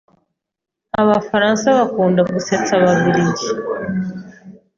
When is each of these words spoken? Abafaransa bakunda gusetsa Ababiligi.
Abafaransa 1.01 1.67
bakunda 1.77 2.21
gusetsa 2.31 2.71
Ababiligi. 2.79 3.47